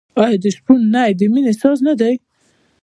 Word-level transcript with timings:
آیا 0.23 0.37
د 0.43 0.45
شپون 0.55 0.79
نی 0.93 1.11
د 1.19 1.21
مینې 1.33 1.53
ساز 1.61 1.77
نه 1.87 1.93
دی؟ 1.99 2.13